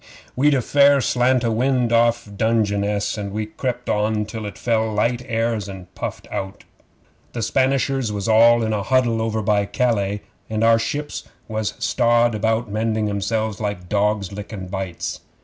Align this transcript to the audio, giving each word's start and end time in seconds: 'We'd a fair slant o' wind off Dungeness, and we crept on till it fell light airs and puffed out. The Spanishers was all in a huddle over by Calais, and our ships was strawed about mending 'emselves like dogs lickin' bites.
'We'd 0.35 0.55
a 0.55 0.63
fair 0.63 0.99
slant 0.99 1.45
o' 1.45 1.51
wind 1.51 1.93
off 1.93 2.27
Dungeness, 2.35 3.19
and 3.19 3.31
we 3.31 3.45
crept 3.45 3.87
on 3.87 4.25
till 4.25 4.47
it 4.47 4.57
fell 4.57 4.91
light 4.91 5.21
airs 5.27 5.69
and 5.69 5.93
puffed 5.93 6.27
out. 6.31 6.63
The 7.33 7.43
Spanishers 7.43 8.11
was 8.11 8.27
all 8.27 8.63
in 8.63 8.73
a 8.73 8.81
huddle 8.81 9.21
over 9.21 9.43
by 9.43 9.67
Calais, 9.67 10.23
and 10.49 10.63
our 10.63 10.79
ships 10.79 11.25
was 11.47 11.75
strawed 11.77 12.33
about 12.33 12.67
mending 12.67 13.09
'emselves 13.09 13.61
like 13.61 13.89
dogs 13.89 14.31
lickin' 14.33 14.65
bites. 14.69 15.19